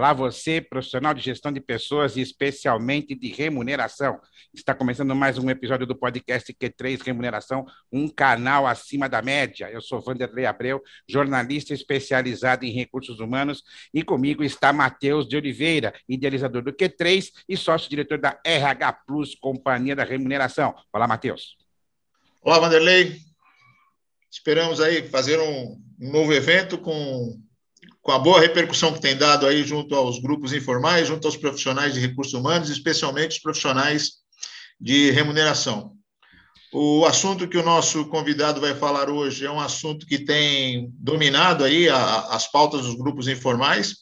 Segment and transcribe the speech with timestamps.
[0.00, 4.18] Olá, você, profissional de gestão de pessoas e especialmente de remuneração.
[4.54, 9.70] Está começando mais um episódio do podcast Q3 Remuneração, um canal acima da média.
[9.70, 15.92] Eu sou Vanderlei Abreu, jornalista especializado em recursos humanos, e comigo está Matheus de Oliveira,
[16.08, 20.74] idealizador do Q3 e sócio-diretor da RH Plus, Companhia da Remuneração.
[20.90, 21.58] Olá, Matheus.
[22.40, 23.20] Olá, Vanderlei.
[24.30, 27.38] Esperamos aí fazer um novo evento com
[28.02, 31.94] com a boa repercussão que tem dado aí junto aos grupos informais, junto aos profissionais
[31.94, 34.12] de recursos humanos, especialmente os profissionais
[34.80, 35.92] de remuneração.
[36.72, 41.64] O assunto que o nosso convidado vai falar hoje é um assunto que tem dominado
[41.64, 43.96] aí a, as pautas dos grupos informais,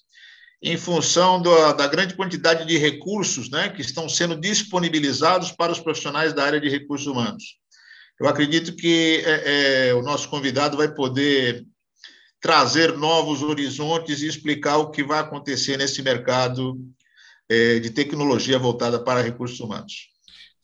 [0.63, 5.81] em função do, da grande quantidade de recursos né, que estão sendo disponibilizados para os
[5.81, 7.59] profissionais da área de recursos humanos.
[8.21, 11.65] Eu acredito que é, é, o nosso convidado vai poder
[12.41, 16.79] trazer novos horizontes e explicar o que vai acontecer nesse mercado
[17.49, 20.09] é, de tecnologia voltada para recursos humanos.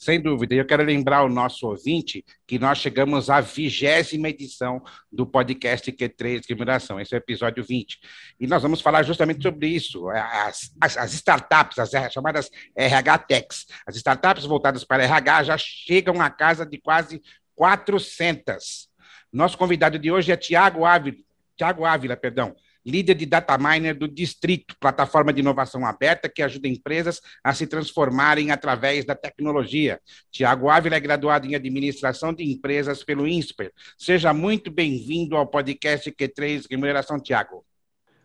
[0.04, 0.54] Sem dúvida.
[0.54, 6.42] Eu quero lembrar o nosso ouvinte que nós chegamos à vigésima edição do podcast Q3
[6.46, 7.00] Remuneração.
[7.00, 8.00] Esse é o episódio 20.
[8.38, 10.10] E nós vamos falar justamente sobre isso.
[10.10, 13.66] As, as, as startups, as chamadas RH Techs.
[13.86, 17.22] As startups voltadas para RH já chegam à casa de quase
[17.54, 18.90] 400.
[19.32, 21.16] Nosso convidado de hoje é Tiago Ávila,
[21.56, 26.68] Tiago Ávila, perdão, líder de data miner do Distrito, plataforma de inovação aberta que ajuda
[26.68, 30.00] empresas a se transformarem através da tecnologia.
[30.30, 33.72] Tiago Ávila é graduado em administração de empresas pelo INSPER.
[33.96, 37.64] Seja muito bem-vindo ao podcast Q3 Remuneração, Tiago.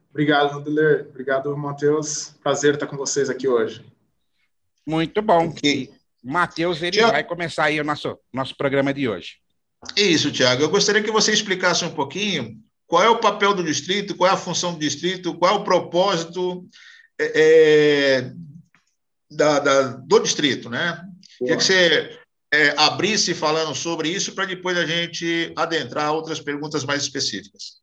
[0.10, 1.08] Obrigado, Vandeler.
[1.10, 2.36] Obrigado, Matheus.
[2.44, 3.86] Prazer estar com vocês aqui hoje.
[4.86, 5.50] Muito bom.
[5.50, 5.92] Okay.
[6.24, 7.12] Matheus, ele Tiago...
[7.12, 9.38] vai começar aí o nosso, nosso programa de hoje.
[9.96, 10.64] Isso, Tiago.
[10.64, 14.34] Eu gostaria que você explicasse um pouquinho qual é o papel do distrito, qual é
[14.34, 16.68] a função do distrito, qual é o propósito
[17.20, 18.34] é, é
[19.30, 21.00] da, da, do distrito, né?
[21.38, 22.20] Queria que você
[22.52, 27.80] é, abrisse falando sobre isso para depois a gente adentrar outras perguntas mais específicas.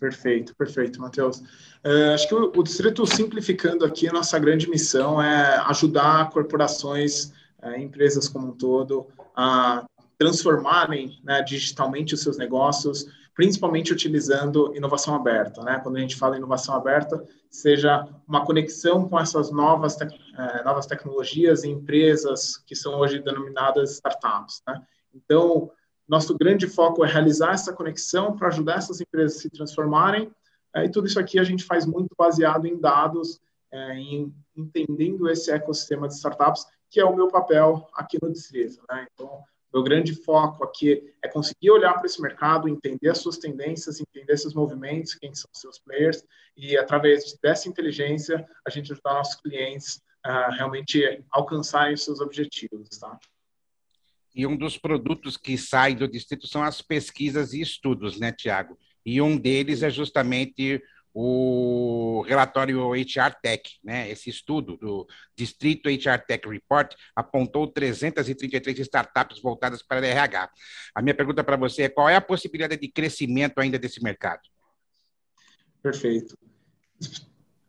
[0.00, 1.42] Perfeito, perfeito, Matheus.
[1.84, 7.30] É, acho que o, o, Distrito Simplificando aqui, a nossa grande missão é ajudar corporações,
[7.62, 9.06] é, empresas como um todo,
[9.36, 9.84] a
[10.18, 13.04] transformarem né, digitalmente os seus negócios,
[13.36, 15.62] principalmente utilizando inovação aberta.
[15.62, 15.78] Né?
[15.82, 20.86] Quando a gente fala em inovação aberta, seja uma conexão com essas novas, eh, novas
[20.86, 24.62] tecnologias e empresas que são hoje denominadas startups.
[24.66, 24.82] Né?
[25.14, 25.70] Então,
[26.08, 30.32] nosso grande foco é realizar essa conexão para ajudar essas empresas a se transformarem,
[30.74, 33.38] eh, e tudo isso aqui a gente faz muito baseado em dados,
[33.70, 38.80] eh, em entendendo esse ecossistema de startups, que é o meu papel aqui no Distrito.
[38.88, 39.06] Né?
[39.12, 39.42] Então,
[39.76, 44.32] meu grande foco aqui é conseguir olhar para esse mercado, entender as suas tendências, entender
[44.32, 46.24] esses movimentos, quem são os seus players,
[46.56, 52.88] e através dessa inteligência, a gente ajudar nossos clientes a realmente alcançarem os seus objetivos,
[52.98, 53.18] tá?
[54.34, 58.78] E um dos produtos que saem do distrito são as pesquisas e estudos, né, Tiago?
[59.04, 60.82] E um deles é justamente
[61.18, 69.40] o relatório HR Tech, né, esse estudo do Distrito HR Tech Report, apontou 333 startups
[69.40, 70.50] voltadas para a RH.
[70.94, 74.42] A minha pergunta para você é qual é a possibilidade de crescimento ainda desse mercado?
[75.82, 76.36] Perfeito.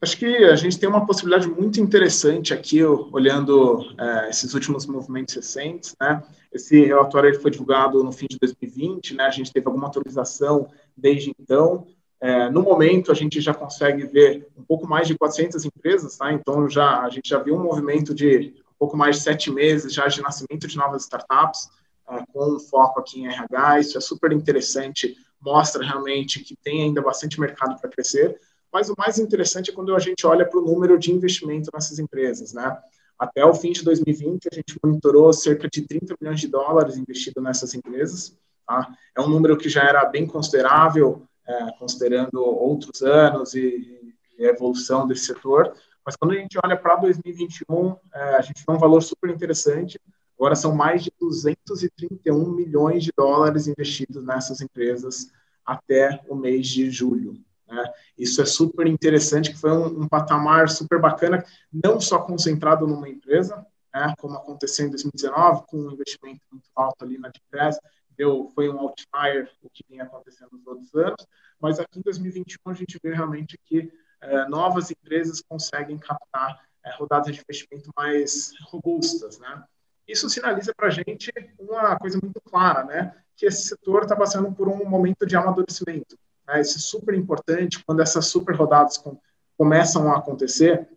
[0.01, 5.33] Acho que a gente tem uma possibilidade muito interessante aqui, olhando é, esses últimos movimentos
[5.35, 5.95] recentes.
[6.01, 6.21] Né?
[6.51, 9.23] Esse relatório foi divulgado no fim de 2020, né?
[9.23, 11.87] a gente teve alguma atualização desde então.
[12.19, 16.33] É, no momento, a gente já consegue ver um pouco mais de 400 empresas, tá?
[16.33, 19.93] então já, a gente já viu um movimento de um pouco mais de sete meses
[19.93, 21.69] já de nascimento de novas startups,
[22.09, 26.83] é, com um foco aqui em RH, isso é super interessante, mostra realmente que tem
[26.83, 28.39] ainda bastante mercado para crescer,
[28.73, 31.99] mas o mais interessante é quando a gente olha para o número de investimento nessas
[31.99, 32.77] empresas, né?
[33.17, 37.41] Até o fim de 2020, a gente monitorou cerca de 30 milhões de dólares investido
[37.41, 38.37] nessas empresas,
[38.67, 38.87] tá?
[39.15, 44.49] É um número que já era bem considerável, é, considerando outros anos e, e, a
[44.49, 45.73] evolução desse setor.
[46.05, 49.99] Mas quando a gente olha para 2021, é, a gente vê um valor super interessante.
[50.37, 55.31] Agora são mais de 231 milhões de dólares investidos nessas empresas
[55.65, 57.37] até o mês de julho.
[57.67, 57.93] Né?
[58.17, 63.09] Isso é super interessante, que foi um, um, patamar super bacana, não só concentrado numa
[63.09, 67.79] empresa, né, como aconteceu em 2019, com um investimento muito alto ali na empresa,
[68.17, 71.27] deu, foi um outlier o que vinha acontecendo nos outros anos,
[71.59, 73.91] mas aqui em 2021 a gente vê realmente que
[74.21, 79.63] é, novas empresas conseguem captar é, rodadas de investimento mais robustas, né?
[80.07, 83.15] Isso sinaliza para a gente uma coisa muito clara, né?
[83.35, 86.17] Que esse setor está passando por um momento de amadurecimento.
[86.47, 86.61] Né?
[86.61, 89.19] Isso é super importante quando essas super rodadas com,
[89.57, 90.87] começam a acontecer,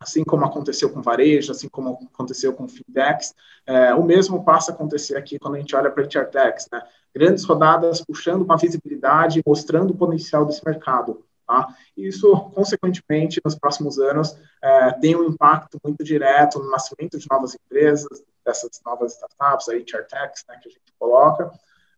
[0.00, 3.34] assim como aconteceu com varejo, assim como aconteceu com fintechs,
[3.66, 6.82] é, o mesmo passa a acontecer aqui quando a gente olha para a né?
[7.14, 11.22] Grandes rodadas puxando uma visibilidade, mostrando o potencial desse mercado.
[11.46, 11.68] Tá?
[11.96, 17.54] Isso, consequentemente, nos próximos anos, é, tem um impacto muito direto no nascimento de novas
[17.54, 21.52] empresas, dessas novas startups, aí, ChairTechs, né, que a gente coloca,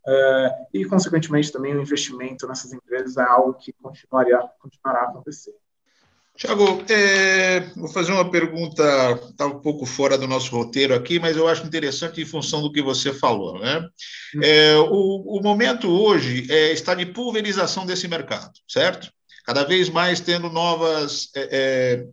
[0.07, 5.55] é, e, consequentemente, também o investimento nessas empresas é algo que continuaria, continuará a acontecer.
[6.37, 8.83] Tiago, é, vou fazer uma pergunta,
[9.31, 12.73] está um pouco fora do nosso roteiro aqui, mas eu acho interessante em função do
[12.73, 13.59] que você falou.
[13.59, 13.87] Né?
[14.43, 19.13] É, o, o, momento hoje é, está de pulverização desse mercado, certo?
[19.45, 22.05] Cada vez mais tendo novas é, é,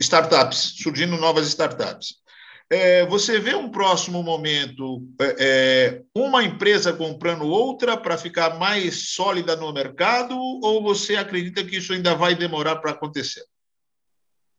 [0.00, 2.25] startups, surgindo novas startups.
[2.68, 9.10] É, você vê um próximo momento é, é, uma empresa comprando outra para ficar mais
[9.10, 13.44] sólida no mercado ou você acredita que isso ainda vai demorar para acontecer?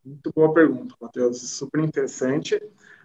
[0.06, 1.42] Muito boa pergunta, Matheus.
[1.50, 2.62] Super interessante.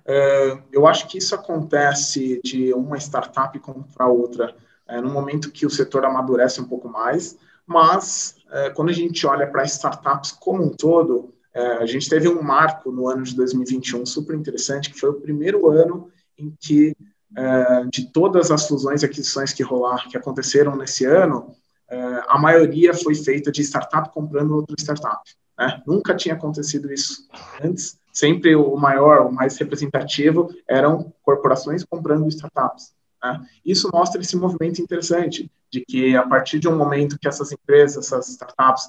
[0.06, 4.54] É, eu acho que isso acontece de uma startup comprar outra
[4.86, 8.36] é, no momento que o setor amadurece um pouco mais, mas
[8.74, 12.90] quando a gente olha para startups como um todo, é, a gente teve um marco
[12.90, 16.96] no ano de 2021 super interessante, que foi o primeiro ano em que,
[17.36, 21.54] é, de todas as fusões e aquisições que rolaram, que aconteceram nesse ano,
[21.90, 25.22] é, a maioria foi feita de startup comprando outra startup.
[25.58, 25.82] Né?
[25.86, 27.28] Nunca tinha acontecido isso
[27.62, 27.98] antes.
[28.12, 32.94] Sempre o maior, o mais representativo eram corporações comprando startups.
[33.22, 33.46] Né?
[33.64, 38.06] Isso mostra esse movimento interessante de que a partir de um momento que essas empresas,
[38.06, 38.88] essas startups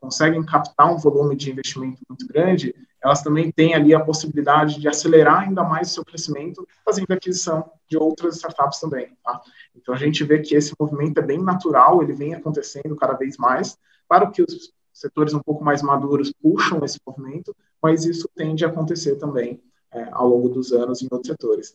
[0.00, 4.88] conseguem captar um volume de investimento muito grande, elas também têm ali a possibilidade de
[4.88, 9.16] acelerar ainda mais o seu crescimento, fazendo aquisição de outras startups também.
[9.24, 9.40] Tá?
[9.74, 13.36] Então, a gente vê que esse movimento é bem natural, ele vem acontecendo cada vez
[13.36, 13.78] mais.
[14.08, 18.68] Claro que os setores um pouco mais maduros puxam esse movimento, mas isso tende a
[18.68, 19.62] acontecer também
[19.92, 21.74] é, ao longo dos anos em outros setores.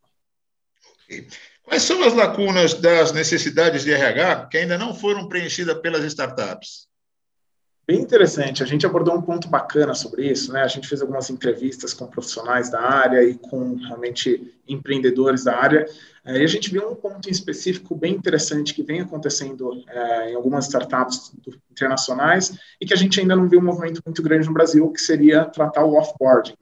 [1.63, 6.87] Quais são as lacunas das necessidades de RH que ainda não foram preenchidas pelas startups?
[7.87, 10.63] Bem interessante, a gente abordou um ponto bacana sobre isso, né?
[10.63, 15.85] A gente fez algumas entrevistas com profissionais da área e com realmente empreendedores da área,
[16.25, 20.31] eh, e a gente viu um ponto em específico bem interessante que vem acontecendo é,
[20.31, 21.31] em algumas startups
[21.69, 24.99] internacionais e que a gente ainda não viu um movimento muito grande no Brasil, que
[24.99, 26.57] seria tratar o offboarding.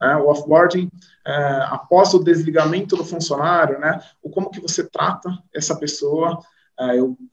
[0.00, 0.16] Né?
[0.16, 0.90] O offboarding,
[1.24, 1.34] é,
[1.68, 4.00] após o desligamento do funcionário, né?
[4.20, 6.42] O como que você trata essa pessoa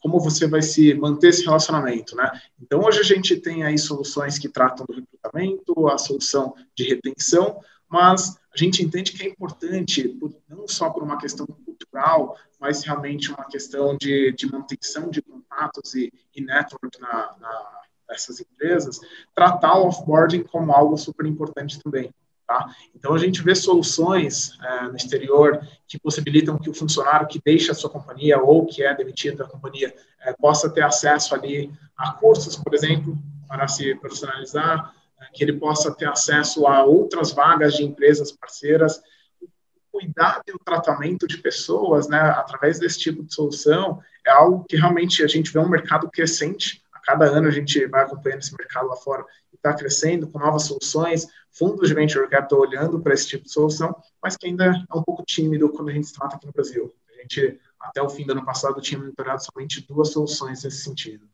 [0.02, 2.32] como você vai se manter esse relacionamento, né?
[2.62, 7.60] Então, hoje a gente tem aí soluções que tratam do recrutamento, a solução de retenção,
[7.90, 10.18] mas a gente entende que é importante,
[10.48, 15.96] não só por uma questão cultural, mas realmente uma questão de, de manutenção de contatos
[15.96, 19.00] e, e network na, na, nessas empresas,
[19.34, 22.14] tratar o offboarding como algo super importante também.
[22.52, 22.76] Tá?
[22.94, 27.72] Então, a gente vê soluções é, no exterior que possibilitam que o funcionário que deixa
[27.72, 32.12] a sua companhia ou que é demitido da companhia é, possa ter acesso ali a
[32.12, 33.18] cursos, por exemplo,
[33.48, 39.02] para se profissionalizar, é, que ele possa ter acesso a outras vagas de empresas parceiras.
[39.42, 39.48] O
[39.90, 44.76] cuidado e o tratamento de pessoas, né, através desse tipo de solução, é algo que
[44.76, 46.84] realmente a gente vê um mercado crescente.
[46.92, 49.26] A cada ano a gente vai acompanhando esse mercado lá fora
[49.62, 53.96] está crescendo com novas soluções, fundos de venture capital olhando para esse tipo de solução,
[54.22, 56.94] mas que ainda é um pouco tímido quando a gente trata aqui no Brasil.
[57.10, 61.28] A gente, até o fim do ano passado, tinha monitorado somente duas soluções nesse sentido.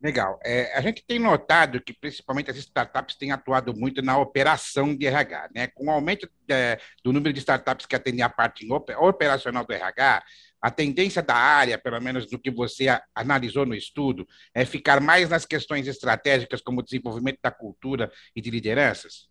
[0.00, 0.38] Legal.
[0.44, 5.06] É, a gente tem notado que, principalmente, as startups têm atuado muito na operação de
[5.06, 5.50] RH.
[5.52, 5.66] Né?
[5.66, 10.22] Com o aumento é, do número de startups que atendem a parte operacional do RH,
[10.60, 15.28] a tendência da área, pelo menos do que você analisou no estudo, é ficar mais
[15.28, 19.28] nas questões estratégicas, como desenvolvimento da cultura e de lideranças?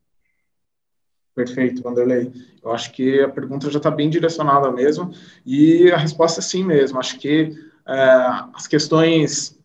[1.35, 2.31] Perfeito, Vanderlei.
[2.63, 5.13] Eu acho que a pergunta já está bem direcionada mesmo,
[5.45, 6.99] e a resposta é sim mesmo.
[6.99, 7.53] Acho que
[7.87, 7.99] é,
[8.53, 9.56] as questões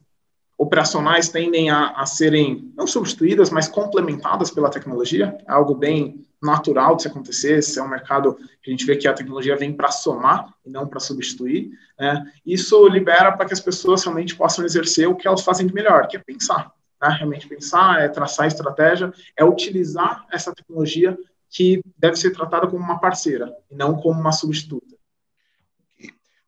[0.63, 6.95] operacionais tendem a, a, serem não substituídas, mas complementadas pela tecnologia, é algo bem natural
[6.95, 9.73] de se acontecer, esse é um mercado que a gente vê que a tecnologia vem
[9.73, 12.25] para somar e não para substituir, né?
[12.47, 16.07] isso libera para que as pessoas realmente possam exercer o que elas fazem de melhor,
[16.07, 16.71] que é pensar,
[17.03, 17.09] né?
[17.09, 21.19] realmente pensar, é traçar estratégia, é utilizar essa tecnologia
[21.51, 24.97] que deve ser tratada como uma parceira e não como uma substituta.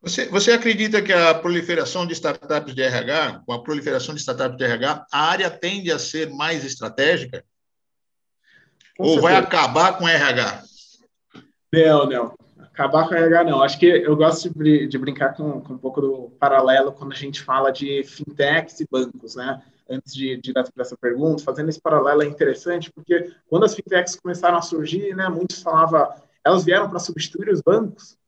[0.04, 4.58] Você, você acredita que a proliferação de startups de RH, com a proliferação de startups
[4.58, 7.42] de RH, a área tende a ser mais estratégica?
[8.98, 9.32] Com Ou certeza.
[9.32, 10.62] vai acabar com RH?
[11.72, 12.34] Não, não.
[12.58, 13.62] Acabar com RH, não.
[13.62, 17.16] Acho que eu gosto de, de brincar com, com, um pouco do paralelo quando a
[17.16, 19.62] gente fala de fintechs e bancos, né?
[19.88, 24.16] Antes de, de dar essa pergunta, fazendo esse paralelo é interessante, porque quando as fintechs
[24.16, 26.12] começaram a surgir, né, muitos falavam,
[26.44, 28.18] elas vieram para substituir os bancos,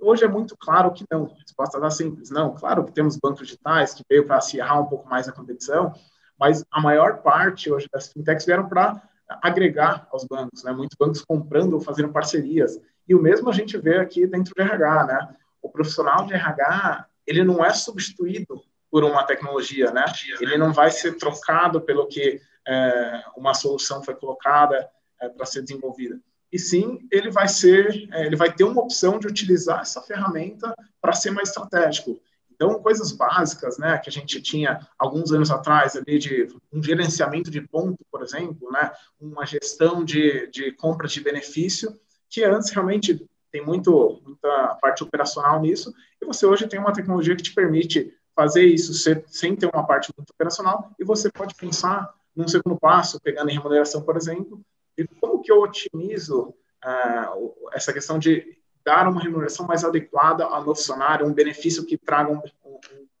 [0.00, 1.26] hoje é muito claro que não.
[1.26, 2.54] A resposta está simples, não.
[2.54, 5.92] Claro que temos bancos digitais que veio para acirrar um pouco mais a competição,
[6.38, 9.02] mas a maior parte hoje das fintechs vieram para
[9.40, 10.72] agregar aos bancos, né?
[10.72, 12.78] Muitos bancos comprando ou fazendo parcerias.
[13.08, 15.36] E o mesmo a gente vê aqui dentro de RH, né?
[15.60, 20.04] O profissional de RH, ele não é substituído por uma tecnologia, né?
[20.40, 24.88] Ele não vai ser trocado pelo que é, uma solução foi colocada
[25.20, 26.20] é, para ser desenvolvida.
[26.52, 30.74] E sim, ele vai ser, é, ele vai ter uma opção de utilizar essa ferramenta
[31.00, 32.20] para ser mais estratégico.
[32.50, 37.50] Então, coisas básicas, né, que a gente tinha alguns anos atrás ali de um gerenciamento
[37.50, 43.26] de ponto, por exemplo, né, uma gestão de, de compra de benefício, que antes realmente
[43.50, 48.14] tem muito muita parte operacional nisso, e você hoje tem uma tecnologia que te permite
[48.34, 48.94] fazer isso
[49.26, 53.54] sem ter uma parte muito operacional, e você pode pensar num segundo passo, pegando em
[53.54, 54.60] remuneração, por exemplo,
[54.96, 60.64] de como que eu otimizo uh, essa questão de dar uma remuneração mais adequada ao
[60.64, 62.42] meu funcionário, um benefício que traga um,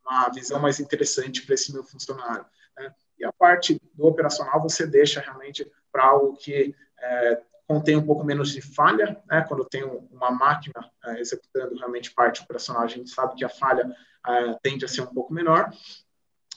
[0.04, 2.44] uma visão mais interessante para esse meu funcionário.
[2.76, 2.92] Né?
[3.18, 8.24] E a parte do operacional você deixa realmente para algo que é, contém um pouco
[8.24, 9.44] menos de falha, né?
[9.48, 13.94] quando tem uma máquina é, executando realmente parte operacional, a gente sabe que a falha
[14.26, 15.70] é, tende a ser um pouco menor,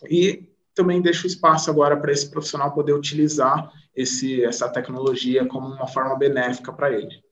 [0.09, 5.67] e também deixa o espaço agora para esse profissional poder utilizar esse, essa tecnologia como
[5.67, 7.23] uma forma benéfica para ele.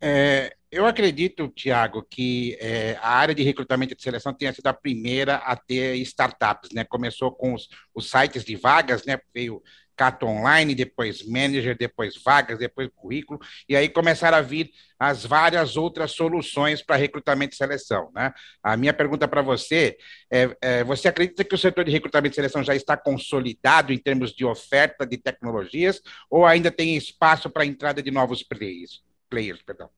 [0.00, 4.72] É, eu acredito, Tiago, que é, a área de recrutamento e seleção tenha sido a
[4.72, 6.84] primeira a ter startups, né?
[6.84, 9.18] Começou com os, os sites de vagas, né?
[9.34, 9.60] Veio
[9.98, 15.76] Cato Online, depois Manager, depois Vagas, depois Currículo, e aí começaram a vir as várias
[15.76, 18.32] outras soluções para recrutamento e seleção, né?
[18.62, 19.98] A minha pergunta para você
[20.30, 23.98] é, é, você acredita que o setor de recrutamento e seleção já está consolidado em
[23.98, 26.00] termos de oferta de tecnologias
[26.30, 29.02] ou ainda tem espaço para a entrada de novos players?
[29.28, 29.90] players, perdão.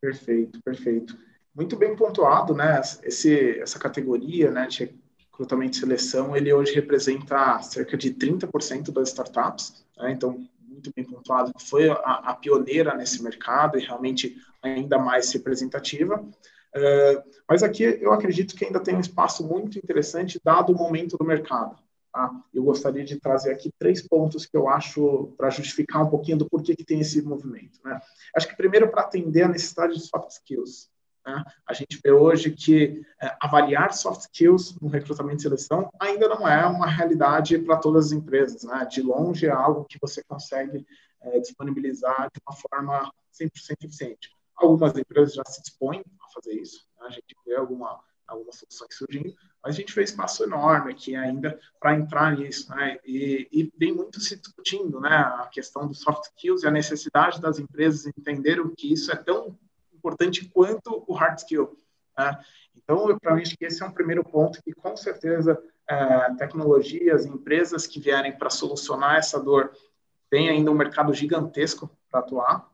[0.00, 1.18] Perfeito, perfeito.
[1.54, 2.80] Muito bem pontuado, né?
[3.02, 4.94] Esse, essa categoria, né, de
[5.38, 10.10] recrutamento e seleção, ele hoje representa cerca de 30% das startups, né?
[10.10, 16.20] Então, muito bem pontuado, foi a, a, pioneira nesse mercado e realmente ainda mais representativa.
[16.20, 21.16] Uh, mas aqui eu acredito que ainda tem um espaço muito interessante, dado o momento
[21.16, 21.76] do mercado.
[22.12, 22.30] Tá?
[22.52, 26.48] Eu gostaria de trazer aqui três pontos que eu acho para justificar um pouquinho do
[26.48, 27.80] porquê que tem esse movimento.
[27.84, 28.00] Né?
[28.36, 30.90] Acho que primeiro para atender a necessidade de soft skills.
[31.28, 31.44] Né?
[31.66, 36.48] A gente vê hoje que é, avaliar soft skills no recrutamento e seleção ainda não
[36.48, 38.62] é uma realidade para todas as empresas.
[38.62, 38.86] Né?
[38.90, 40.86] De longe é algo que você consegue
[41.20, 44.30] é, disponibilizar de uma forma 100% eficiente.
[44.56, 46.86] Algumas empresas já se dispõem a fazer isso.
[46.98, 47.06] Né?
[47.06, 51.58] A gente vê alguma algumas soluções surgindo, mas a gente fez espaço enorme aqui ainda
[51.80, 52.98] para entrar nisso, né?
[53.02, 55.16] E, e vem muito se discutindo, né?
[55.16, 59.58] A questão dos soft skills e a necessidade das empresas entenderem que isso é tão
[59.98, 61.76] importante quanto o hard skill.
[62.16, 62.38] Né?
[62.76, 67.26] Então, para mim, acho que esse é um primeiro ponto que, com certeza, é, tecnologias,
[67.26, 69.72] empresas que vierem para solucionar essa dor,
[70.30, 72.68] tem ainda um mercado gigantesco para atuar.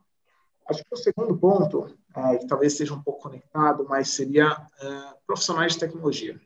[0.68, 5.14] Acho que o segundo ponto, é, que talvez seja um pouco conectado, mas seria é,
[5.26, 6.40] profissionais de tecnologia.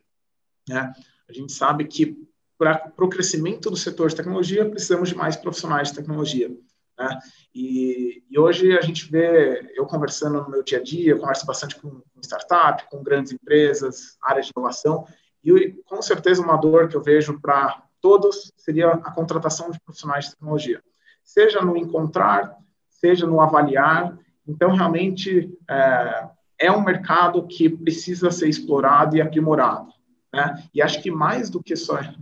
[0.67, 0.93] Né?
[1.27, 5.89] A gente sabe que para o crescimento do setor de tecnologia, precisamos de mais profissionais
[5.89, 6.51] de tecnologia.
[6.99, 7.19] Né?
[7.55, 11.45] E, e, hoje a gente vê, eu conversando no meu dia a dia, eu converso
[11.45, 15.07] bastante com, startup, com grandes empresas, áreas de inovação,
[15.43, 20.25] e com certeza uma dor que eu vejo para todos seria a contratação de profissionais
[20.25, 20.81] de tecnologia.
[21.23, 22.59] Seja no encontrar
[22.99, 24.17] seja no avaliar.
[24.47, 26.27] Então, realmente, é,
[26.59, 29.91] é um mercado que precisa ser explorado e aprimorado.
[30.33, 30.63] Né?
[30.73, 32.13] E acho que mais do que só é,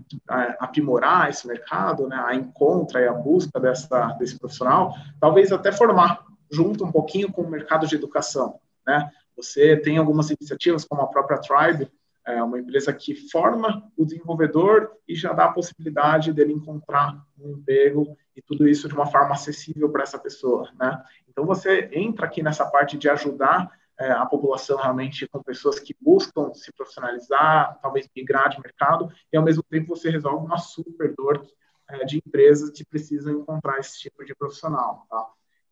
[0.59, 6.25] aprimorar esse mercado, né, a encontra e a busca dessa, desse profissional, talvez até formar
[6.49, 8.59] junto um pouquinho com o mercado de educação.
[8.85, 9.11] Né?
[9.35, 11.91] Você tem algumas iniciativas, como a própria Tribe,
[12.25, 17.51] é uma empresa que forma o desenvolvedor e já dá a possibilidade dele encontrar um
[17.51, 21.01] emprego e tudo isso de uma forma acessível para essa pessoa, né?
[21.29, 25.95] Então você entra aqui nessa parte de ajudar é, a população realmente com pessoas que
[25.99, 31.13] buscam se profissionalizar, talvez migrar de mercado, e ao mesmo tempo você resolve uma super
[31.15, 31.45] dor
[31.89, 35.25] é, de empresas que precisam encontrar esse tipo de profissional, tá?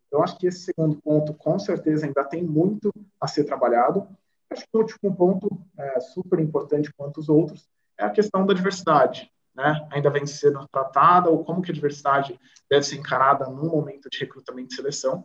[0.06, 4.08] Então acho que esse segundo ponto com certeza ainda tem muito a ser trabalhado.
[4.50, 7.68] Acho que o último ponto é, super importante quanto os outros
[7.98, 9.30] é a questão da diversidade.
[9.54, 12.38] né, ainda vem sendo tratada ou como que a diversidade
[12.70, 15.24] deve ser encarada no momento de recrutamento e seleção.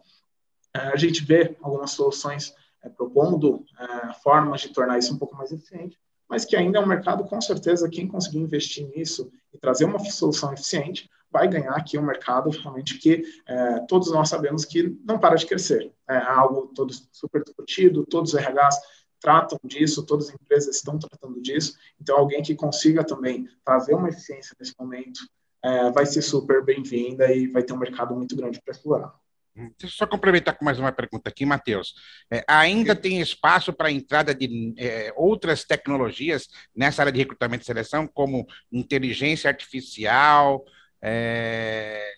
[0.73, 5.35] É, a gente vê algumas soluções é, propondo é, formas de tornar isso um pouco
[5.35, 5.97] mais eficiente,
[6.29, 9.99] mas que ainda é um mercado, com certeza, quem conseguir investir nisso e trazer uma
[9.99, 15.17] solução eficiente vai ganhar aqui um mercado realmente que é, todos nós sabemos que não
[15.17, 15.93] para de crescer.
[16.09, 18.79] É algo todo super discutido, todos os RHs
[19.19, 21.77] tratam disso, todas as empresas estão tratando disso.
[22.01, 25.21] Então, alguém que consiga também trazer uma eficiência nesse momento
[25.63, 29.13] é, vai ser super bem-vinda e vai ter um mercado muito grande para explorar.
[29.53, 31.93] Deixa eu só complementar com mais uma pergunta aqui, Matheus.
[32.31, 37.63] É, ainda tem espaço para a entrada de é, outras tecnologias nessa área de recrutamento
[37.63, 40.63] e seleção, como inteligência artificial,
[41.01, 42.13] é,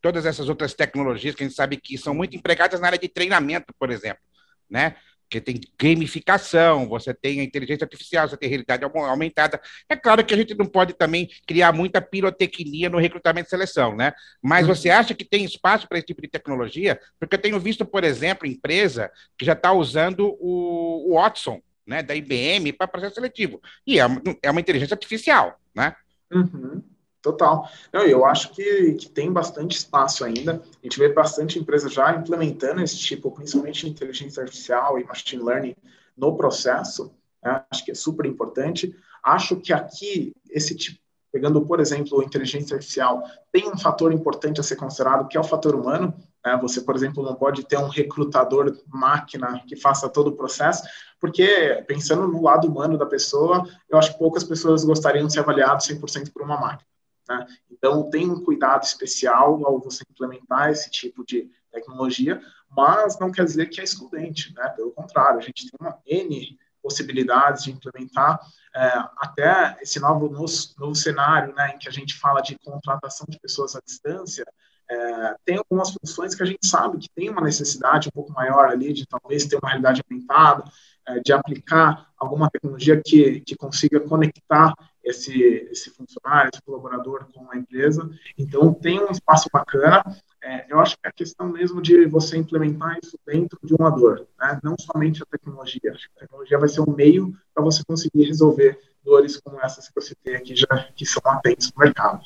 [0.00, 3.08] todas essas outras tecnologias que a gente sabe que são muito empregadas na área de
[3.08, 4.22] treinamento, por exemplo,
[4.68, 4.94] né?
[5.30, 9.60] Porque tem gamificação, você tem a inteligência artificial, você tem a realidade aumentada.
[9.88, 13.94] É claro que a gente não pode também criar muita pirotecnia no recrutamento e seleção,
[13.94, 14.12] né?
[14.42, 14.74] Mas uhum.
[14.74, 17.00] você acha que tem espaço para esse tipo de tecnologia?
[17.16, 19.08] Porque eu tenho visto, por exemplo, empresa
[19.38, 23.62] que já está usando o, o Watson, né, da IBM, para processo seletivo.
[23.86, 24.06] E é,
[24.42, 25.94] é uma inteligência artificial, né?
[26.32, 26.82] Uhum.
[27.22, 27.68] Total.
[27.92, 30.62] Não, eu acho que, que tem bastante espaço ainda.
[30.62, 35.76] A gente vê bastante empresa já implementando esse tipo, principalmente inteligência artificial e machine learning
[36.16, 37.12] no processo.
[37.42, 37.62] Né?
[37.70, 38.96] Acho que é super importante.
[39.22, 40.98] Acho que aqui, esse tipo,
[41.30, 43.22] pegando, por exemplo, inteligência artificial,
[43.52, 46.14] tem um fator importante a ser considerado, que é o fator humano.
[46.44, 46.58] Né?
[46.62, 50.84] Você, por exemplo, não pode ter um recrutador máquina que faça todo o processo,
[51.20, 55.40] porque, pensando no lado humano da pessoa, eu acho que poucas pessoas gostariam de ser
[55.40, 56.89] avaliadas 100% por uma máquina.
[57.30, 57.46] Né?
[57.70, 63.44] Então, tem um cuidado especial ao você implementar esse tipo de tecnologia, mas não quer
[63.44, 64.68] dizer que é excludente, né?
[64.70, 68.40] pelo contrário, a gente tem uma N possibilidades de implementar
[68.74, 73.38] é, até esse novo, novo, cenário né, em que a gente fala de contratação de
[73.38, 74.46] pessoas à distância,
[74.90, 78.70] é, tem algumas funções que a gente sabe que tem uma necessidade um pouco maior
[78.70, 80.64] ali de talvez ter uma realidade aumentada,
[81.06, 84.74] é, de aplicar alguma tecnologia que, que consiga conectar
[85.10, 88.08] esse, esse funcionário, esse colaborador com a empresa.
[88.38, 90.02] Então, tem um espaço bacana.
[90.42, 93.90] É, eu acho que é a questão mesmo de você implementar isso dentro de uma
[93.90, 94.58] dor, né?
[94.62, 95.92] não somente a tecnologia.
[95.92, 99.88] Acho que a tecnologia vai ser um meio para você conseguir resolver dores como essas
[99.88, 102.24] que eu citei aqui, já, que são latentes no mercado.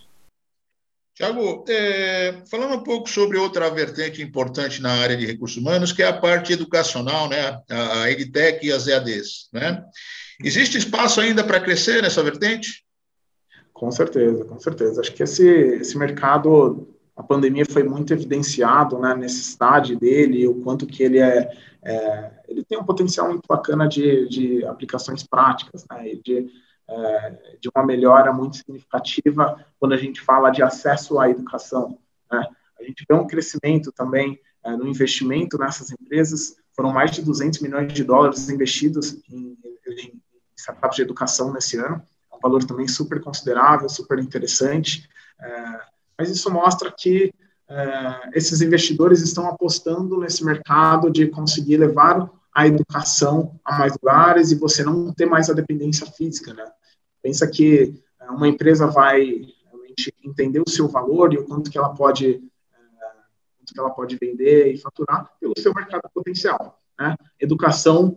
[1.15, 6.03] Tiago, é, falando um pouco sobre outra vertente importante na área de recursos humanos, que
[6.03, 9.49] é a parte educacional, né, a EdTech e as EADs.
[9.53, 9.85] Né?
[10.43, 12.85] Existe espaço ainda para crescer nessa vertente?
[13.73, 15.01] Com certeza, com certeza.
[15.01, 20.61] Acho que esse, esse mercado, a pandemia foi muito evidenciado, né, a necessidade dele, o
[20.63, 21.51] quanto que ele é,
[21.83, 26.49] é ele tem um potencial muito bacana de, de aplicações práticas, né, de,
[26.89, 31.99] é, de uma melhora muito significativa quando a gente fala de acesso à educação.
[32.31, 32.47] Né.
[32.79, 37.61] A gente vê um crescimento também é, no investimento nessas empresas, foram mais de 200
[37.61, 40.24] milhões de dólares investidos em, em
[40.65, 42.03] startups de educação nesse ano.
[42.33, 45.09] É um valor também super considerável, super interessante.
[45.41, 45.81] É,
[46.19, 47.33] mas isso mostra que
[47.69, 54.51] é, esses investidores estão apostando nesse mercado de conseguir levar a educação a mais lugares
[54.51, 56.65] e você não ter mais a dependência física, né?
[57.23, 61.79] Pensa que é, uma empresa vai realmente entender o seu valor e o quanto que
[61.79, 63.07] ela pode é,
[63.59, 67.17] quanto que ela pode vender e faturar pelo seu mercado potencial, né?
[67.41, 68.17] Educação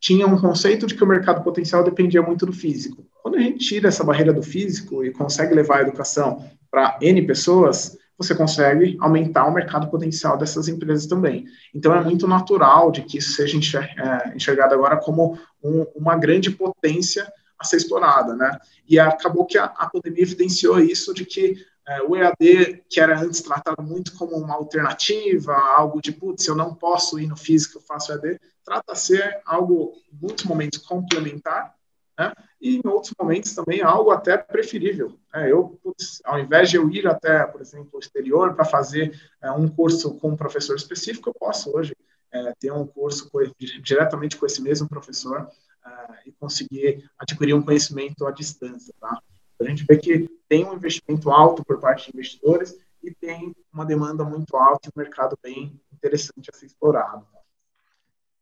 [0.00, 3.04] tinha um conceito de que o mercado potencial dependia muito do físico.
[3.22, 7.26] Quando a gente tira essa barreira do físico e consegue levar a educação para N
[7.26, 11.44] pessoas, você consegue aumentar o mercado potencial dessas empresas também.
[11.74, 16.50] Então, é muito natural de que isso seja é, enxergado agora como um, uma grande
[16.50, 18.58] potência a ser explorada, né?
[18.88, 21.56] E acabou que a, a pandemia evidenciou isso de que
[21.88, 26.54] é, o EAD, que era antes tratado muito como uma alternativa, algo de, putz, eu
[26.54, 30.80] não posso ir no físico, eu faço EAD, trata a ser algo, em muitos momentos,
[30.80, 31.76] complementar,
[32.18, 32.32] né?
[32.60, 35.16] e em outros momentos também algo até preferível.
[35.32, 35.52] Né?
[35.52, 39.50] Eu, putz, ao invés de eu ir até, por exemplo, o exterior para fazer é,
[39.52, 41.96] um curso com um professor específico, eu posso hoje
[42.32, 43.38] é, ter um curso com,
[43.80, 45.48] diretamente com esse mesmo professor
[45.86, 48.92] é, e conseguir adquirir um conhecimento à distância.
[49.00, 49.22] Tá?
[49.60, 53.86] A gente vê que tem um investimento alto por parte de investidores e tem uma
[53.86, 57.24] demanda muito alta e um mercado bem interessante a ser explorado.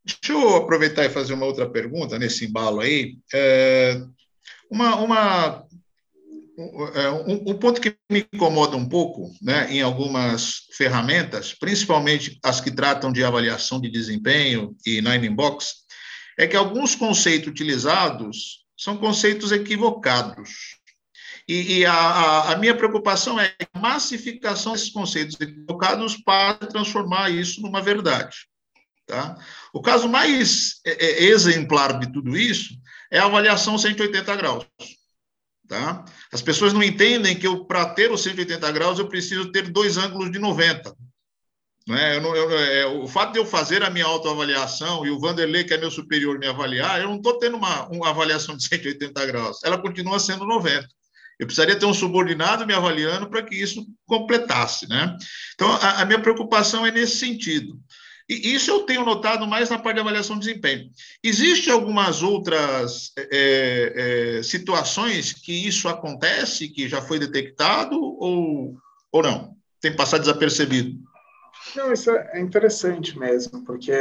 [0.05, 3.17] Deixa eu aproveitar e fazer uma outra pergunta nesse embalo aí.
[3.33, 4.03] É,
[4.71, 5.67] uma, uma,
[6.95, 12.61] é, um, um, ponto que me incomoda um pouco né, em algumas ferramentas, principalmente as
[12.61, 15.85] que tratam de avaliação de desempenho e Nine Box,
[16.39, 20.79] é que alguns conceitos utilizados são conceitos equivocados.
[21.49, 27.61] E, e a, a, minha preocupação é a massificação desses conceitos equivocados para transformar isso
[27.61, 28.37] numa verdade.
[29.07, 29.37] Tá?
[29.73, 32.75] O caso mais é, é, exemplar de tudo isso
[33.11, 34.67] é a avaliação 180 graus.
[35.69, 36.05] Tá?
[36.33, 40.31] As pessoas não entendem que para ter o 180 graus eu preciso ter dois ângulos
[40.31, 40.95] de 90.
[41.87, 42.17] Né?
[42.17, 45.65] Eu não, eu, é, o fato de eu fazer a minha autoavaliação e o Vanderlei,
[45.65, 49.27] que é meu superior, me avaliar, eu não estou tendo uma, uma avaliação de 180
[49.27, 49.63] graus.
[49.65, 50.89] Ela continua sendo 90.
[51.39, 54.89] Eu precisaria ter um subordinado me avaliando para que isso completasse.
[54.89, 55.17] Né?
[55.55, 57.79] Então, a, a minha preocupação é nesse sentido.
[58.29, 60.91] E isso eu tenho notado mais na parte de avaliação de desempenho.
[61.23, 68.77] Existem algumas outras é, é, situações que isso acontece, que já foi detectado, ou,
[69.13, 69.55] ou não?
[69.81, 70.99] Tem passado desapercebido?
[71.77, 73.93] Não, isso é interessante mesmo, porque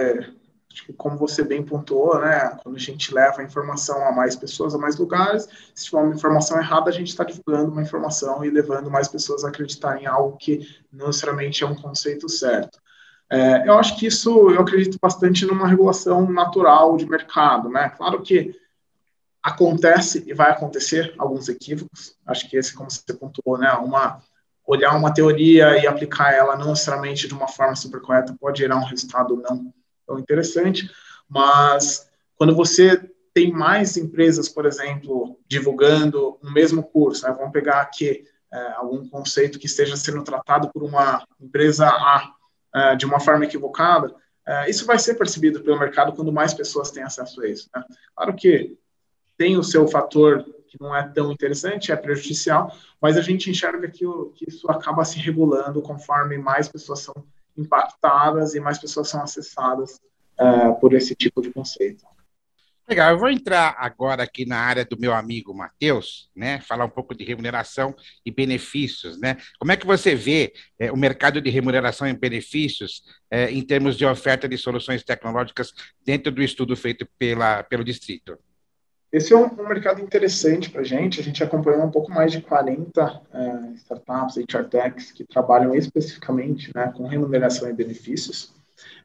[0.97, 4.77] como você bem pontuou, né, quando a gente leva a informação a mais pessoas, a
[4.77, 8.89] mais lugares, se tiver uma informação errada, a gente está divulgando uma informação e levando
[8.89, 12.79] mais pessoas a acreditar em algo que não necessariamente é um conceito certo.
[13.33, 17.89] É, eu acho que isso, eu acredito bastante numa regulação natural de mercado, né?
[17.89, 18.55] Claro que
[19.41, 24.21] acontece e vai acontecer alguns equívocos, acho que esse, como você pontuou, né, uma
[24.65, 28.77] olhar uma teoria e aplicar ela não necessariamente de uma forma super correta pode gerar
[28.77, 29.73] um resultado não
[30.07, 30.89] tão interessante,
[31.27, 37.81] mas quando você tem mais empresas, por exemplo, divulgando o mesmo curso, né, vamos pegar
[37.81, 42.31] aqui é, algum conceito que esteja sendo tratado por uma empresa A
[42.75, 44.13] é, de uma forma equivocada,
[44.45, 47.69] é, isso vai ser percebido pelo mercado quando mais pessoas têm acesso a isso.
[47.73, 47.83] Né?
[48.15, 48.77] Claro que
[49.37, 53.87] tem o seu fator que não é tão interessante, é prejudicial, mas a gente enxerga
[53.87, 57.13] que, o, que isso acaba se regulando conforme mais pessoas são
[57.55, 60.01] impactadas e mais pessoas são acessadas
[60.39, 62.03] uh, por esse tipo de conceito.
[62.87, 66.59] Legal, eu vou entrar agora aqui na área do meu amigo Matheus, né?
[66.59, 69.37] Falar um pouco de remuneração e benefícios, né?
[69.57, 73.97] Como é que você vê é, o mercado de remuneração e benefícios é, em termos
[73.97, 75.71] de oferta de soluções tecnológicas
[76.05, 78.37] dentro do estudo feito pela, pelo distrito?
[79.13, 81.21] Esse é um, um mercado interessante para a gente.
[81.21, 86.69] A gente acompanhou um pouco mais de 40 é, startups, HR techs, que trabalham especificamente
[86.75, 88.53] né, com remuneração e benefícios.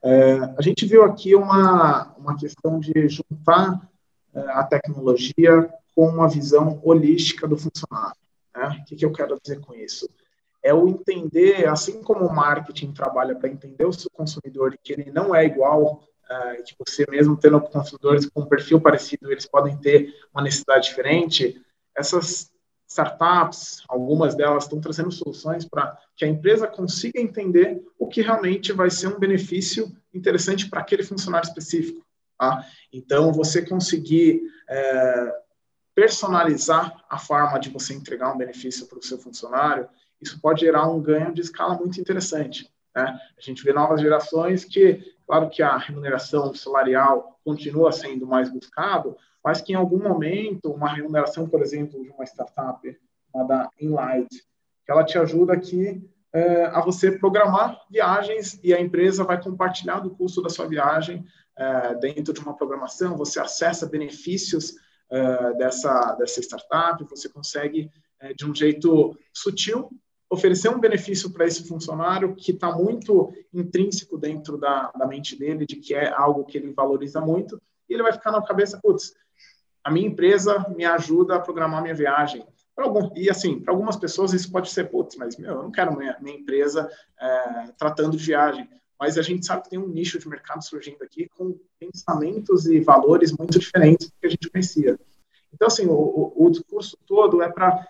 [0.02, 3.80] É, a gente viu aqui uma, uma questão de juntar
[4.34, 8.16] é, a tecnologia com uma visão holística do funcionário.
[8.54, 8.80] Né?
[8.80, 10.08] O que, que eu quero dizer com isso?
[10.62, 15.10] É o entender, assim como o marketing trabalha para entender o seu consumidor que ele
[15.10, 19.76] não é igual uh, que você mesmo tendo consumidores com um perfil parecido, eles podem
[19.76, 21.60] ter uma necessidade diferente,
[21.96, 22.50] essas
[22.88, 28.72] startups, algumas delas estão trazendo soluções para que a empresa consiga entender o que realmente
[28.72, 32.04] vai ser um benefício interessante para aquele funcionário específico.
[32.38, 32.64] Tá?
[32.92, 35.34] Então, você conseguir é,
[35.94, 39.88] personalizar a forma de você entregar um benefício para o seu funcionário,
[40.20, 42.72] isso pode gerar um ganho de escala muito interessante.
[42.96, 43.20] Né?
[43.36, 49.14] A gente vê novas gerações que Claro que a remuneração salarial continua sendo mais buscado,
[49.48, 53.00] mas que em algum momento uma remuneração, por exemplo, de uma startup,
[53.32, 54.28] uma da Inlight,
[54.84, 60.00] que ela te ajuda aqui é, a você programar viagens e a empresa vai compartilhar
[60.00, 61.24] do custo da sua viagem
[61.56, 64.74] é, dentro de uma programação, você acessa benefícios
[65.10, 69.88] é, dessa, dessa startup, você consegue, é, de um jeito sutil,
[70.28, 75.64] oferecer um benefício para esse funcionário que está muito intrínseco dentro da, da mente dele,
[75.64, 77.58] de que é algo que ele valoriza muito,
[77.88, 79.14] e ele vai ficar na cabeça, putz,
[79.88, 82.46] a minha empresa me ajuda a programar minha viagem.
[82.76, 85.96] Algum, e assim, para algumas pessoas isso pode ser, putz, mas meu, eu não quero
[85.96, 88.68] minha, minha empresa é, tratando de viagem.
[89.00, 92.80] Mas a gente sabe que tem um nicho de mercado surgindo aqui com pensamentos e
[92.80, 94.98] valores muito diferentes do que a gente conhecia.
[95.52, 97.88] Então, assim, o, o, o discurso todo é para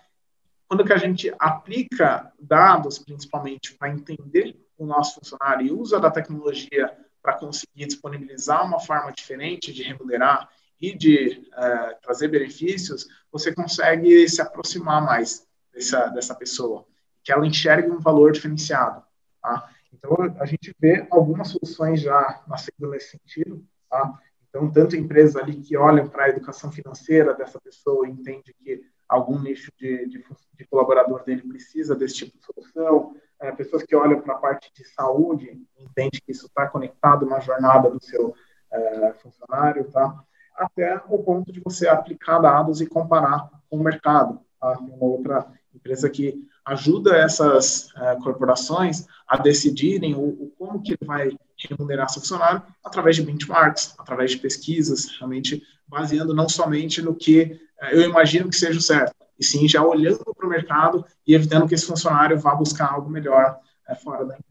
[0.68, 6.10] quando que a gente aplica dados, principalmente, para entender o nosso funcionário e usa da
[6.10, 10.48] tecnologia para conseguir disponibilizar uma forma diferente de remunerar
[10.80, 16.86] e de uh, trazer benefícios, você consegue se aproximar mais dessa, dessa pessoa,
[17.22, 19.02] que ela enxergue um valor diferenciado.
[19.42, 19.68] Tá?
[19.92, 23.64] Então, a gente vê algumas soluções já nascendo nesse sentido.
[23.90, 24.18] Tá?
[24.48, 28.82] Então, tanto empresas ali que olham para a educação financeira dessa pessoa e entende que
[29.08, 33.96] algum nicho de, de, de, colaborador dele precisa desse tipo de solução, é, pessoas que
[33.96, 38.34] olham para a parte de saúde, entende que isso está conectado na jornada do seu
[38.70, 40.22] é, funcionário, tá?
[40.58, 44.40] Até o ponto de você aplicar dados e comparar com o mercado.
[44.60, 44.78] Tá?
[44.78, 51.30] Uma outra empresa que ajuda essas é, corporações a decidirem o, o, como que vai
[51.68, 57.58] remunerar seu funcionário através de benchmarks, através de pesquisas, realmente baseando não somente no que
[57.80, 61.34] é, eu imagino que seja o certo, e sim já olhando para o mercado e
[61.34, 64.47] evitando que esse funcionário vá buscar algo melhor é, fora da empresa.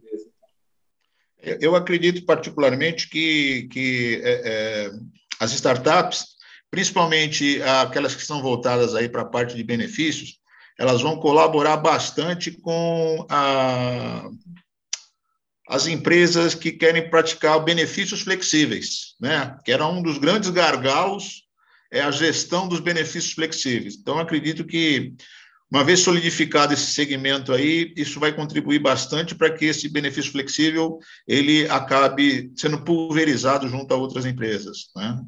[1.62, 4.92] Eu acredito particularmente que, que é, é,
[5.40, 6.26] as startups,
[6.70, 10.40] principalmente aquelas que estão voltadas aí para a parte de benefícios,
[10.78, 14.30] elas vão colaborar bastante com a,
[15.68, 19.58] as empresas que querem praticar benefícios flexíveis, né?
[19.66, 21.44] que era um dos grandes gargalos,
[21.92, 23.96] é a gestão dos benefícios flexíveis.
[23.96, 25.14] Então, acredito que,
[25.70, 31.00] uma vez solidificado esse segmento aí, isso vai contribuir bastante para que esse benefício flexível
[31.28, 34.90] ele acabe sendo pulverizado junto a outras empresas.
[34.96, 35.22] Né?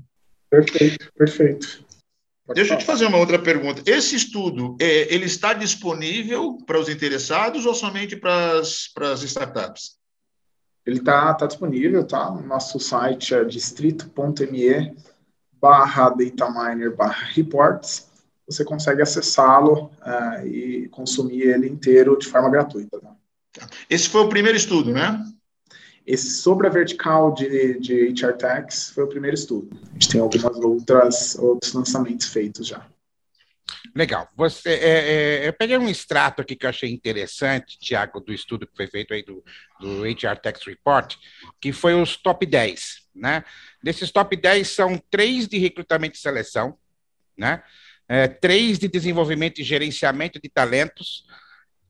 [0.49, 1.85] Perfeito, perfeito.
[2.53, 3.83] Deixa eu te fazer uma outra pergunta.
[3.85, 9.21] Esse estudo, é, ele está disponível para os interessados ou somente para as, para as
[9.21, 9.99] startups?
[10.85, 12.31] Ele está tá disponível, tá?
[12.31, 14.95] No nosso site é distrito.me
[15.61, 18.08] barra dataminer barra reports.
[18.49, 22.99] Você consegue acessá-lo uh, e consumir ele inteiro de forma gratuita.
[22.99, 23.15] Tá?
[23.89, 25.23] Esse foi o primeiro estudo, né?
[26.05, 29.69] Esse sobre a vertical de, de HR Tax foi o primeiro estudo.
[29.89, 32.83] A gente tem algumas outras outros lançamentos feitos já.
[33.95, 34.27] Legal.
[34.35, 38.65] Você, é, é, eu peguei um extrato aqui que eu achei interessante, Tiago, do estudo
[38.65, 39.43] que foi feito aí do,
[39.79, 41.15] do HR Tax Report,
[41.61, 43.07] que foi os top 10.
[43.15, 43.43] Né?
[43.83, 46.77] Desses top 10 são três de recrutamento e seleção,
[47.37, 47.63] né?
[48.09, 51.27] É, três de desenvolvimento e gerenciamento de talentos,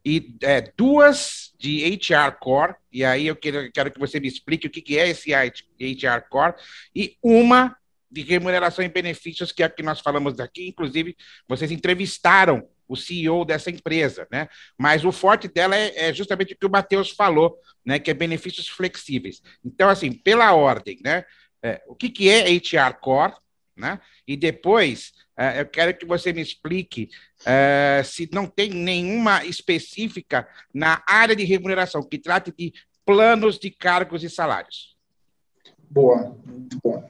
[0.06, 4.68] e é, duas de HR Core, e aí eu quero, quero que você me explique
[4.68, 6.56] o que, que é esse HR Core,
[6.96, 7.76] e uma
[8.12, 11.16] de remuneração e benefícios, que é a que nós falamos aqui, inclusive
[11.48, 14.50] vocês entrevistaram o CEO dessa empresa, né?
[14.76, 17.56] Mas o forte dela é, é justamente o que o Matheus falou,
[17.86, 18.00] né?
[18.00, 19.44] Que é benefícios flexíveis.
[19.64, 21.24] Então, assim, pela ordem, né?
[21.62, 23.34] É, o que, que é HR Core,
[23.80, 24.00] né?
[24.28, 27.10] E depois é, eu quero que você me explique
[27.46, 32.74] é, se não tem nenhuma específica na área de remuneração que trate de
[33.06, 34.98] planos de cargos e salários.
[35.90, 37.08] Boa, muito bom.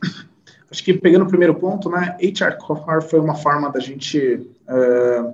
[0.71, 5.33] Acho que pegando o primeiro ponto, né, HR foi uma forma da gente uh,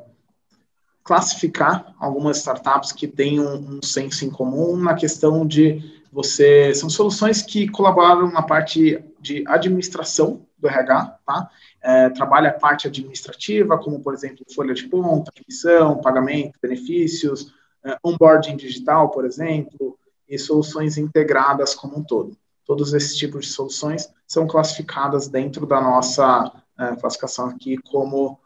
[1.04, 6.89] classificar algumas startups que têm um, um senso em comum na questão de você são
[6.89, 11.50] soluções que colaboram na parte de administração do RH, tá?
[11.82, 17.98] É, trabalha a parte administrativa, como, por exemplo, folha de ponta, admissão, pagamento, benefícios, é,
[18.04, 22.38] onboarding digital, por exemplo, e soluções integradas como um todo.
[22.65, 28.39] Todos esses tipos de soluções são classificadas dentro da nossa é, classificação aqui como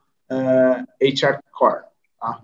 [1.01, 1.83] HR Core.
[2.19, 2.43] Tá?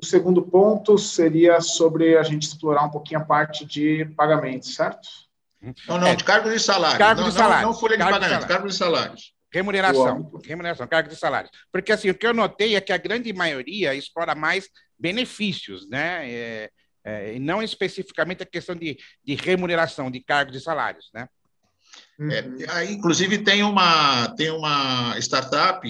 [0.00, 5.08] O segundo ponto seria sobre a gente explorar um pouquinho a parte de pagamentos, certo?
[5.88, 6.98] Não, não, de cargos e salários.
[6.98, 7.62] Cargos não, de salários.
[7.62, 9.34] Não, não folha de cargo pagamento, de cargos e salários.
[9.50, 11.50] Remuneração, remuneração, cargo de salários.
[11.72, 14.68] Porque assim, o que eu notei é que a grande maioria explora mais
[14.98, 16.30] benefícios, né?
[16.30, 16.70] É,
[17.04, 21.26] é, e não especificamente a questão de, de remuneração de cargos e salários, né?
[22.30, 25.88] É, aí, inclusive tem uma tem uma startup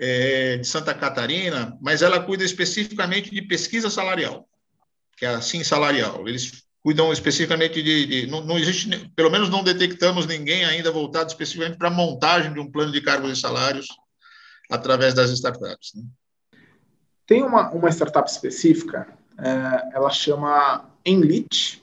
[0.00, 4.46] é, de Santa Catarina, mas ela cuida especificamente de pesquisa salarial,
[5.16, 6.28] que é assim salarial.
[6.28, 11.28] Eles cuidam especificamente de, de não, não, existe, pelo menos não detectamos ninguém ainda voltado
[11.28, 13.86] especificamente para a montagem de um plano de cargos e salários
[14.70, 15.92] através das startups.
[15.94, 16.02] Né?
[17.26, 21.82] Tem uma, uma startup específica, é, ela chama Enlit,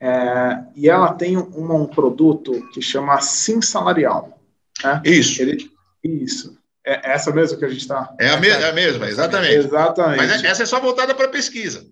[0.00, 4.36] é, e ela tem um, um, produto que chama Sim Salarial.
[4.82, 5.00] Né?
[5.04, 5.40] Isso.
[5.40, 5.70] Ele,
[6.02, 6.58] isso.
[6.84, 8.12] É essa mesmo que a gente está.
[8.18, 9.54] É, é a mesma, exatamente.
[9.54, 10.18] Exatamente.
[10.18, 11.86] Mas essa é só voltada para pesquisa.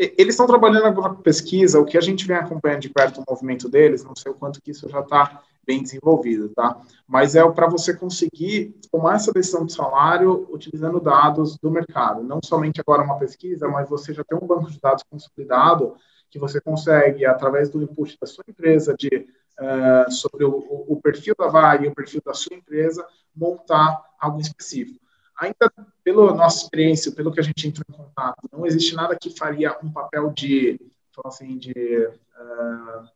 [0.00, 3.24] Eles estão trabalhando agora com pesquisa, o que a gente vem acompanhando de perto o
[3.28, 6.80] movimento deles, não sei o quanto que isso já está bem desenvolvido, tá?
[7.06, 12.40] Mas é para você conseguir tomar essa decisão de salário utilizando dados do mercado, não
[12.42, 15.94] somente agora uma pesquisa, mas você já tem um banco de dados consolidado
[16.30, 19.28] que você consegue, através do input da sua empresa, de
[19.60, 24.40] uh, sobre o, o, perfil da vaga e o perfil da sua empresa, montar algo
[24.40, 24.98] específico
[25.40, 25.72] ainda
[26.04, 29.76] pela nossa experiência, pelo que a gente entrou em contato, não existe nada que faria
[29.82, 30.78] um papel de,
[31.24, 33.08] assim, de uh,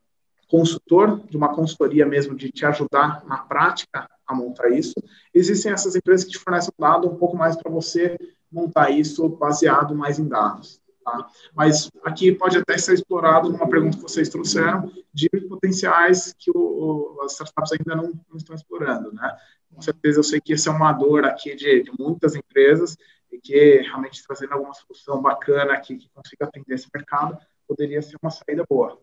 [0.48, 4.94] consultor, de uma consultoria mesmo, de te ajudar na prática a montar isso.
[5.34, 8.16] Existem essas empresas que te fornecem um dado um pouco mais para você
[8.50, 10.80] montar isso baseado mais em dados.
[11.04, 11.28] Tá?
[11.54, 16.56] Mas aqui pode até ser explorado numa pergunta que vocês trouxeram de potenciais que o,
[16.56, 19.36] o, as startups ainda não, não estão explorando, né?
[19.74, 22.96] com certeza eu sei que esse é uma dor aqui de, de muitas empresas
[23.30, 27.36] e que realmente trazendo alguma solução bacana aqui que consiga atender esse mercado
[27.66, 28.98] poderia ser uma saída boa.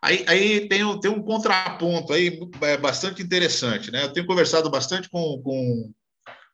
[0.00, 4.04] Aí, aí tem, um, tem um contraponto aí é bastante interessante, né?
[4.04, 5.92] Eu tenho conversado bastante com, com,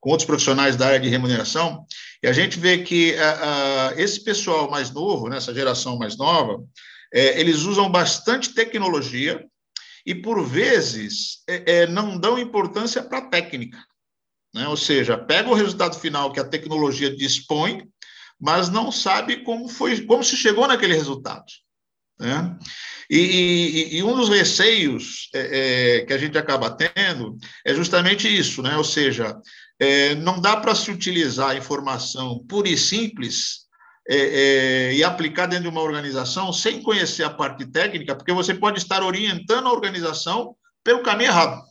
[0.06, 1.84] com outros profissionais da área de remuneração,
[2.22, 6.62] e a gente vê que uh, uh, esse pessoal mais novo, né, geração mais nova,
[7.12, 9.44] é, eles usam bastante tecnologia
[10.06, 13.78] e, por vezes, é, é, não dão importância para a técnica.
[14.54, 14.68] Né?
[14.68, 17.88] Ou seja, pega o resultado final que a tecnologia dispõe,
[18.40, 21.46] mas não sabe como foi, como se chegou naquele resultado.
[22.16, 22.56] Né?
[23.10, 28.28] E, e, e, um dos receios é, é, que a gente acaba tendo é justamente
[28.28, 28.76] isso, né?
[28.76, 29.36] ou seja,
[29.78, 33.66] é, não dá para se utilizar a informação pura e simples
[34.08, 38.54] é, é, e aplicar dentro de uma organização sem conhecer a parte técnica, porque você
[38.54, 41.62] pode estar orientando a organização pelo caminho errado.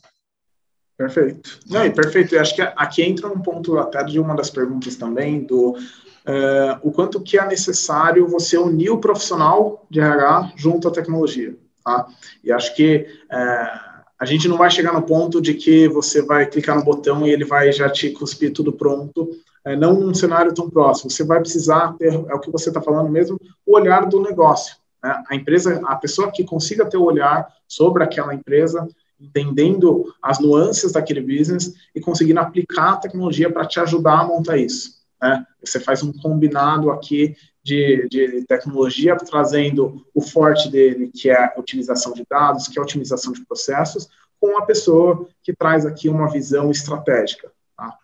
[0.96, 1.60] Perfeito.
[1.68, 2.34] Não, e perfeito.
[2.34, 6.78] Eu acho que aqui entra um ponto até de uma das perguntas também do uh,
[6.82, 11.56] o quanto que é necessário você unir o profissional de RH junto à tecnologia.
[11.84, 12.06] Tá?
[12.42, 13.85] E acho que uh,
[14.18, 17.30] a gente não vai chegar no ponto de que você vai clicar no botão e
[17.30, 19.30] ele vai já te cuspir tudo pronto,
[19.64, 21.10] é, não num cenário tão próximo.
[21.10, 24.76] Você vai precisar ter, é o que você está falando mesmo, o olhar do negócio.
[25.02, 25.22] Né?
[25.28, 28.88] A empresa, a pessoa que consiga ter o olhar sobre aquela empresa,
[29.20, 34.56] entendendo as nuances daquele business e conseguindo aplicar a tecnologia para te ajudar a montar
[34.56, 34.96] isso.
[35.20, 35.44] Né?
[35.62, 41.54] Você faz um combinado aqui de, de, tecnologia, trazendo o forte dele, que é a
[41.58, 46.08] utilização de dados, que é a otimização de processos, com uma pessoa que traz aqui
[46.08, 47.50] uma visão estratégica.
[47.76, 47.98] Tá?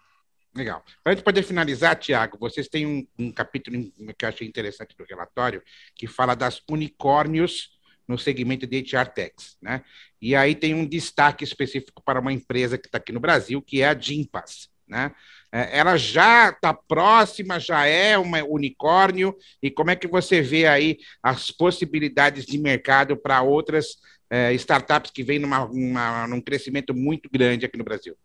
[0.53, 0.83] Legal.
[1.05, 3.81] Para a gente poder finalizar, Tiago, vocês têm um, um, capítulo
[4.19, 5.63] que eu achei interessante do relatório,
[5.95, 7.71] que fala das unicórnios
[8.09, 9.85] no segmento de HR Techs, né?
[10.21, 13.81] E aí tem um destaque específico para uma empresa que está aqui no Brasil, que
[13.81, 15.15] é a Gimpass, né?
[15.53, 20.67] É, ela já está próxima, já é um unicórnio, e como é que você vê
[20.67, 23.99] aí as possibilidades de mercado para outras
[24.31, 28.17] é, startups que vêm numa, uma, num crescimento muito grande aqui no Brasil?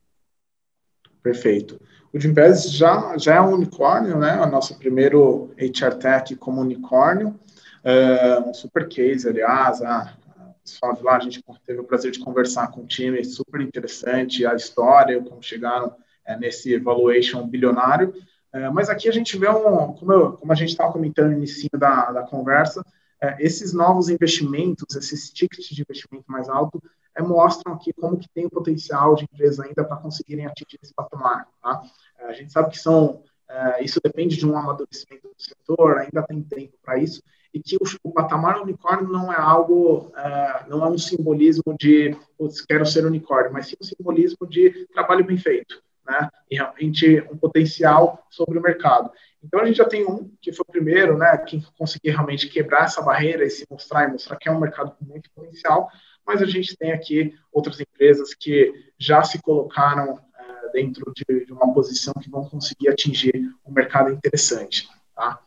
[1.21, 1.81] Perfeito.
[2.13, 4.39] O Gimpass já, já é um unicórnio, né?
[4.39, 7.37] O nosso primeiro HR Tech como unicórnio,
[7.83, 10.15] é, um super case, aliás, a,
[10.63, 14.45] pessoal de lá, a gente teve o prazer de conversar com o time, super interessante,
[14.45, 15.93] a história, como chegaram
[16.27, 18.13] é, nesse valuation bilionário.
[18.53, 21.37] É, mas aqui a gente vê um, como, eu, como a gente estava comentando no
[21.37, 22.83] início da, da conversa,
[23.21, 26.81] é, esses novos investimentos, esses tickets de investimento mais alto,
[27.15, 30.93] é, mostram aqui como que tem o potencial de empresa ainda para conseguirem atingir esse
[30.93, 31.47] patamar.
[31.61, 31.81] Tá?
[32.19, 36.23] É, a gente sabe que são, é, isso depende de um amadurecimento do setor, ainda
[36.23, 40.85] tem tempo para isso, e que o, o, patamar unicórnio não é algo, é, não
[40.85, 45.37] é um simbolismo de, putz, quero ser unicórnio, mas sim um simbolismo de trabalho bem
[45.37, 49.11] feito né, e realmente um potencial sobre o mercado.
[49.43, 52.85] Então a gente já tem um que foi o primeiro, né, que conseguir realmente quebrar
[52.85, 55.89] essa barreira e se mostrar e mostrar que é um mercado com muito potencial,
[56.25, 61.53] mas a gente tem aqui outras empresas que já se colocaram é, dentro de, de,
[61.53, 63.33] uma posição que vão conseguir atingir
[63.65, 65.39] um mercado interessante, tá?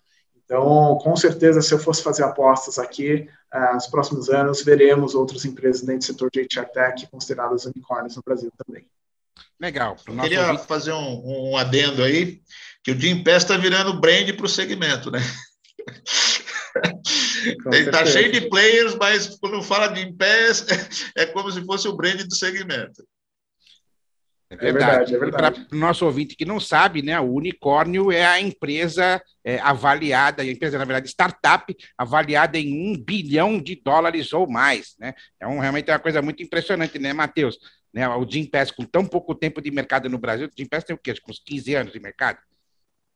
[0.45, 5.45] Então, com certeza, se eu fosse fazer apostas aqui, uh, nos próximos anos, veremos outras
[5.45, 8.85] empresas dentro do setor de HR Tech consideradas unicórnios no Brasil também.
[9.61, 9.97] Legal.
[10.07, 10.67] Eu queria ouvinte...
[10.67, 12.41] fazer um, um, adendo aí,
[12.83, 15.21] que o Jim Pass está virando brand para o segmento, né?
[17.67, 20.67] Ele está cheio de players, mas quando fala de Pass,
[21.17, 23.05] é como se fosse o brand do segmento.
[24.51, 25.61] É verdade, é verdade.
[25.61, 29.61] É Para o nosso ouvinte que não sabe, né, o unicórnio é a empresa é,
[29.61, 34.97] avaliada, a empresa, na verdade, startup, avaliada em um bilhão de dólares ou mais.
[34.99, 35.15] Né?
[35.39, 37.59] É um, realmente é uma coisa muito impressionante, né, Matheus?
[37.93, 40.85] Né, o Jim Pass, com tão pouco tempo de mercado no Brasil, o Jim Pass
[40.85, 41.11] tem o quê?
[41.11, 42.39] Acho que uns 15 anos de mercado?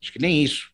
[0.02, 0.70] Acho que nem isso.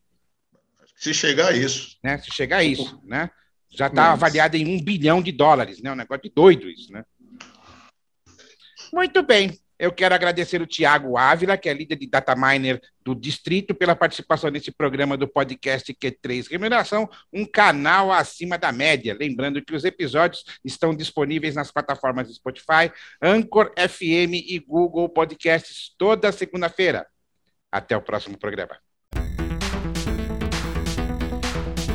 [0.95, 1.97] Se chegar a isso.
[2.03, 2.17] Né?
[2.17, 3.29] Se chegar a isso, né?
[3.69, 5.91] Já está avaliado em um bilhão de dólares, né?
[5.91, 7.05] Um negócio de doido isso, né?
[8.91, 9.57] Muito bem.
[9.81, 13.95] Eu quero agradecer o Tiago Ávila, que é líder de data miner do Distrito, pela
[13.95, 19.17] participação nesse programa do podcast Q3 Remuneração, um canal acima da média.
[19.19, 26.31] Lembrando que os episódios estão disponíveis nas plataformas Spotify, Anchor FM e Google Podcasts toda
[26.31, 27.07] segunda-feira.
[27.71, 28.77] Até o próximo programa.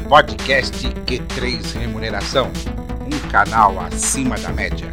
[0.08, 2.50] Podcast Q3 Remuneração,
[3.06, 4.90] um canal acima da média.